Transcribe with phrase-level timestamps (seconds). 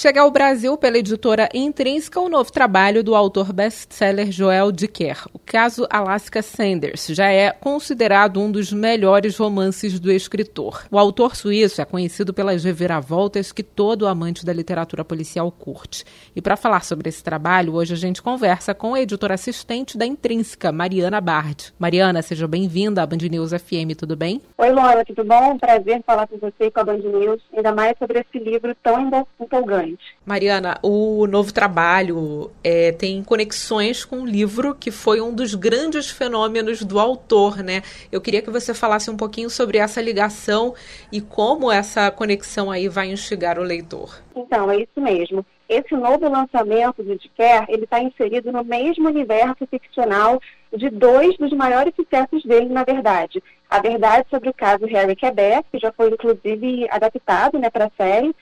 [0.00, 5.26] Chega ao Brasil pela editora Intrínseca o novo trabalho do autor best-seller Joel Dicker.
[5.32, 10.84] O caso Alaska Sanders já é considerado um dos melhores romances do escritor.
[10.88, 16.04] O autor suíço é conhecido pelas reviravoltas que todo amante da literatura policial curte.
[16.36, 20.06] E para falar sobre esse trabalho, hoje a gente conversa com a editora assistente da
[20.06, 21.74] Intrínseca, Mariana Bard.
[21.76, 24.40] Mariana, seja bem-vinda à Band News FM, tudo bem?
[24.58, 25.58] Oi, Luana, tudo bom?
[25.58, 29.26] Prazer falar com você e com a Band News, ainda mais sobre esse livro tão
[29.40, 29.87] empolgante
[30.24, 36.10] Mariana, o novo trabalho é, tem conexões com o livro que foi um dos grandes
[36.10, 37.82] fenômenos do autor, né?
[38.10, 40.74] Eu queria que você falasse um pouquinho sobre essa ligação
[41.12, 44.22] e como essa conexão aí vai instigar o leitor.
[44.34, 45.44] Então, é isso mesmo.
[45.68, 50.40] Esse novo lançamento do Care, ele está inserido no mesmo universo ficcional
[50.74, 53.42] de dois dos maiores sucessos dele, na verdade.
[53.68, 57.90] A verdade sobre o caso Harry Quebec, que já foi inclusive adaptado né, para a
[57.98, 58.34] série,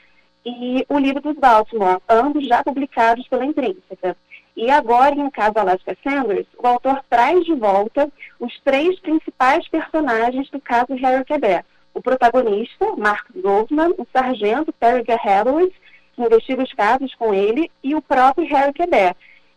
[0.47, 4.16] e o livro dos Baltimore, ambos já publicados pela Intrínseca.
[4.56, 8.08] E agora, em caso Alaska Sanders, o autor traz de volta
[8.39, 11.64] os três principais personagens do caso Harry Quebec.
[11.92, 15.72] O protagonista, Mark Goldman, o sargento Terry Halloway,
[16.14, 19.17] que investiga os casos com ele, e o próprio Harry Quebec.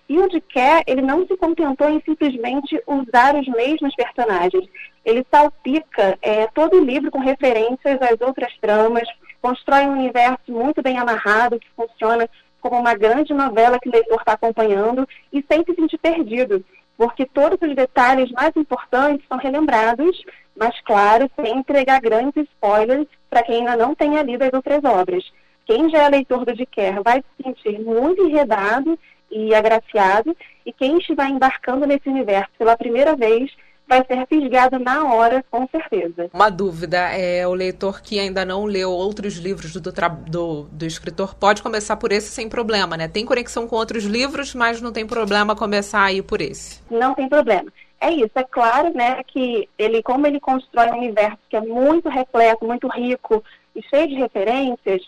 [0.09, 4.67] E o de Kerr, ele não se contentou em simplesmente usar os mesmos personagens.
[5.05, 9.07] Ele salpica é, todo o livro com referências às outras tramas,
[9.41, 12.29] constrói um universo muito bem amarrado, que funciona
[12.61, 16.63] como uma grande novela que o leitor está acompanhando e sem se sentir perdido,
[16.97, 20.21] porque todos os detalhes mais importantes são relembrados,
[20.55, 25.23] mas, claro, sem entregar grandes spoilers para quem ainda não tenha lido as outras obras.
[25.65, 28.99] Quem já é leitor do Dicker vai se sentir muito enredado
[29.31, 33.51] e agraciado, e quem estiver embarcando nesse universo pela primeira vez
[33.89, 36.29] vai ser fisgado na hora, com certeza.
[36.31, 39.91] Uma dúvida, é o leitor que ainda não leu outros livros do,
[40.27, 43.07] do, do escritor pode começar por esse sem problema, né?
[43.07, 46.79] Tem conexão com outros livros, mas não tem problema começar aí por esse.
[46.89, 47.73] Não tem problema.
[47.99, 52.07] É isso, é claro, né, que ele, como ele constrói um universo que é muito
[52.07, 53.43] repleto, muito rico
[53.75, 55.01] e cheio de referências,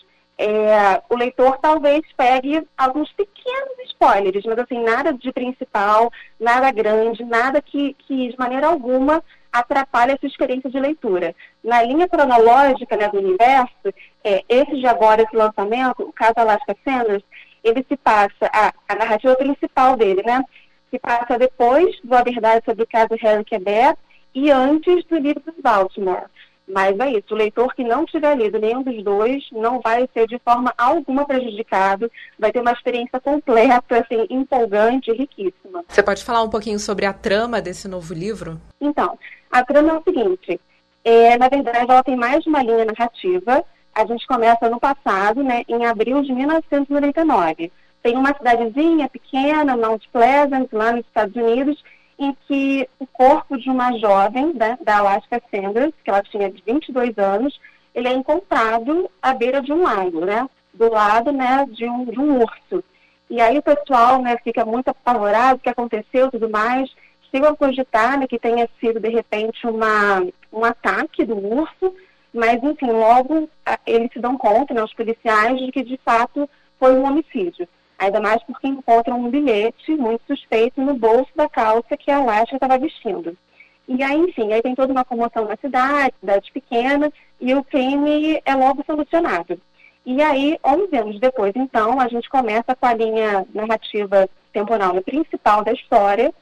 [0.44, 6.10] é, o leitor talvez pegue alguns pequenos spoilers, mas assim, nada de principal,
[6.40, 11.34] nada grande, nada que, que de maneira alguma atrapalhe a sua experiência de leitura.
[11.62, 13.94] Na linha cronológica né, do universo,
[14.24, 17.22] é, esse de agora, esse lançamento, o caso Alaska Sanders,
[17.62, 20.42] ele se passa, a, a narrativa principal dele, né,
[20.90, 23.98] se passa depois do A Verdade sobre o caso Harry Quebec
[24.34, 26.24] e antes do livro dos Baltimore.
[26.72, 30.26] Mas é isso, o leitor que não tiver lido nenhum dos dois não vai ser
[30.26, 35.84] de forma alguma prejudicado, vai ter uma experiência completa, assim, empolgante e riquíssima.
[35.86, 38.58] Você pode falar um pouquinho sobre a trama desse novo livro?
[38.80, 39.18] Então,
[39.50, 40.58] a trama é o seguinte,
[41.04, 43.62] é, na verdade ela tem mais de uma linha narrativa,
[43.94, 47.70] a gente começa no passado, né, em abril de 1999.
[48.02, 51.84] Tem uma cidadezinha pequena, Mount Pleasant, lá nos Estados Unidos,
[52.24, 57.16] em que o corpo de uma jovem né, da Alaska Sanders, que ela tinha 22
[57.18, 57.58] anos,
[57.94, 62.18] ele é encontrado à beira de um lago, né, do lado né, de, um, de
[62.18, 62.82] um urso.
[63.28, 66.90] E aí o pessoal né, fica muito apavorado, o que aconteceu tudo mais,
[67.30, 71.94] chegam a cogitar né, que tenha sido, de repente, uma, um ataque do urso,
[72.32, 73.48] mas, enfim, logo
[73.86, 77.68] eles se dão conta, né, os policiais, de que, de fato, foi um homicídio.
[78.02, 82.56] Ainda mais porque encontram um bilhete muito suspeito no bolso da calça que a Alaska
[82.56, 83.38] estava vestindo.
[83.86, 88.42] E aí, enfim, aí tem toda uma comoção na cidade, cidade pequena, e o crime
[88.44, 89.56] é logo solucionado.
[90.04, 95.62] E aí, 11 anos depois, então, a gente começa com a linha narrativa temporal principal
[95.62, 96.34] da história,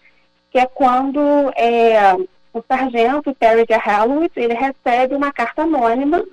[0.50, 1.20] que é quando
[1.58, 2.14] é,
[2.54, 6.24] o sargento Terry Hallowitz, ele recebe uma carta anônima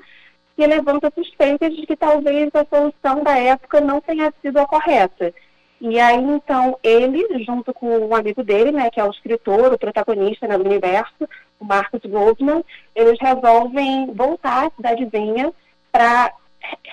[0.57, 5.31] que levanta suspeitas de que talvez a solução da época não tenha sido a correta.
[5.79, 9.77] E aí, então, ele, junto com um amigo dele, né, que é o escritor, o
[9.77, 11.29] protagonista né, do universo,
[11.59, 15.53] o Marcus Goldman, eles resolvem voltar à cidadezinha
[15.91, 16.33] para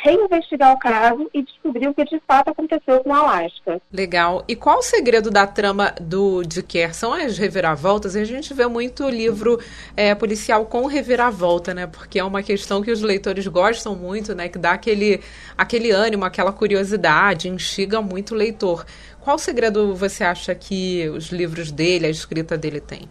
[0.04, 3.80] reinvestigar o caso e descobrir o que de fato aconteceu com a Alaska.
[3.90, 4.44] Legal.
[4.46, 6.92] E qual o segredo da trama do de Kerr?
[6.92, 8.14] São as reviravoltas?
[8.14, 9.58] A gente vê muito livro
[9.96, 11.86] é, policial com reviravolta, né?
[11.86, 14.48] Porque é uma questão que os leitores gostam muito, né?
[14.48, 15.20] Que dá aquele,
[15.56, 18.84] aquele ânimo, aquela curiosidade, instiga muito o leitor.
[19.20, 23.08] Qual o segredo você acha que os livros dele, a escrita dele tem?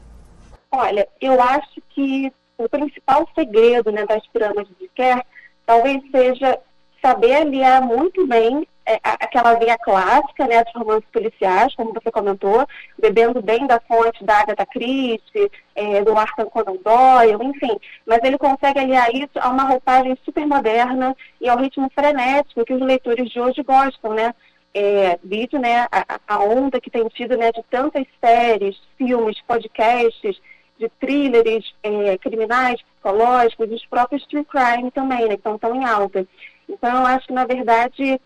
[0.71, 5.23] Olha, eu acho que o principal segredo né, das tramas de Kerr
[5.65, 6.59] talvez seja
[7.01, 12.67] saber aliar muito bem é, aquela via clássica, né, de romances policiais, como você comentou,
[12.99, 17.77] bebendo bem da fonte da Agatha Christie, é, do Arthur Conan Doyle, enfim.
[18.05, 22.73] Mas ele consegue aliar isso a uma roupagem super moderna e ao ritmo frenético que
[22.73, 24.33] os leitores de hoje gostam, né?
[24.75, 30.41] É, vídeo, né, a, a onda que tem tido, né, de tantas séries, filmes, podcasts,
[30.79, 35.85] de thrillers é, criminais, psicológicos, os próprios true crime também, né, que estão tão em
[35.85, 36.27] alta.
[36.67, 38.19] Então, eu acho que, na verdade,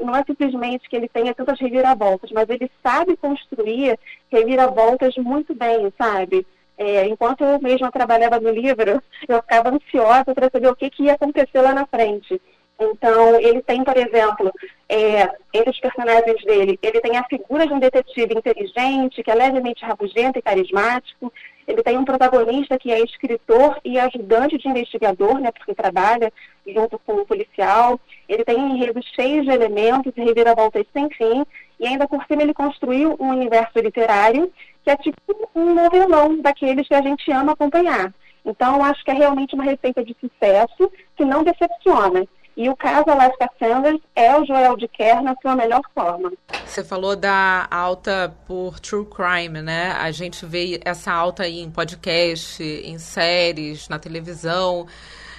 [0.00, 3.98] não é simplesmente que ele tenha tantas reviravoltas, mas ele sabe construir
[4.30, 6.46] reviravoltas muito bem, sabe?
[6.76, 11.04] É, enquanto eu mesma trabalhava no livro, eu ficava ansiosa para saber o que, que
[11.04, 12.40] ia acontecer lá na frente.
[12.80, 14.50] Então, ele tem, por exemplo,
[14.88, 19.34] é, entre os personagens dele, ele tem a figura de um detetive inteligente, que é
[19.34, 21.30] levemente rabugento e carismático.
[21.66, 26.32] Ele tem um protagonista que é escritor e ajudante de investigador, né, porque trabalha
[26.66, 28.00] junto com o policial.
[28.28, 31.44] Ele tem enredo cheio de elementos reviravoltas sem fim.
[31.78, 34.52] E ainda por cima ele construiu um universo literário
[34.84, 35.16] que é tipo
[35.54, 38.12] um novelão daqueles que a gente ama acompanhar.
[38.44, 42.26] Então, acho que é realmente uma receita de sucesso que não decepciona.
[42.56, 46.32] E o caso Alaska Sanders é o Joel de Kerr na sua melhor forma.
[46.66, 49.92] Você falou da alta por true crime, né?
[49.92, 54.86] A gente vê essa alta aí em podcast, em séries, na televisão.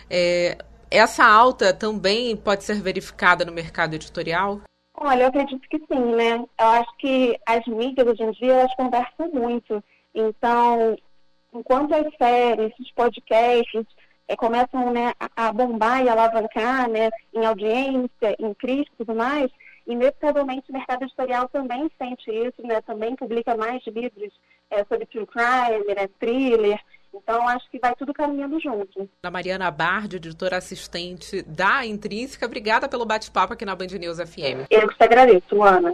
[0.09, 0.57] É,
[0.89, 4.59] essa alta também pode ser verificada no mercado editorial?
[4.97, 6.43] Olha, eu acredito que sim, né?
[6.59, 9.83] Eu acho que as mídias hoje em dia elas conversam muito.
[10.13, 10.95] Então,
[11.53, 13.85] enquanto as séries, os podcasts
[14.27, 19.51] é, começam né, a, bombar e alavancar né, em audiência, em crítica e tudo mais,
[19.87, 24.31] inevitavelmente o mercado editorial também sente isso, né, também publica mais livros
[24.69, 26.79] é, sobre true crime, né, thriller,
[27.13, 29.09] então, acho que vai tudo caminhando junto.
[29.21, 34.67] A Mariana Bard, editora assistente da Intrínseca, obrigada pelo bate-papo aqui na Band News FM.
[34.69, 35.93] Eu que te agradeço, Ana.